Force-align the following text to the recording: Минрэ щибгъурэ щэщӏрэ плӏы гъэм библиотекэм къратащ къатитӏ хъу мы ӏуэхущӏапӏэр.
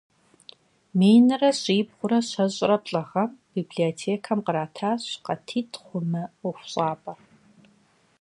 Минрэ 0.99 1.49
щибгъурэ 1.61 2.19
щэщӏрэ 2.29 2.77
плӏы 2.83 3.01
гъэм 3.09 3.29
библиотекэм 3.53 4.39
къратащ 4.45 5.03
къатитӏ 5.25 5.77
хъу 5.83 5.99
мы 6.09 6.23
ӏуэхущӏапӏэр. 6.39 7.19